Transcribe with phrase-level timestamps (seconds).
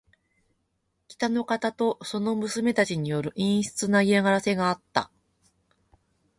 [1.07, 5.11] 北の方とその娘たちによる陰湿な嫌がらせがあった。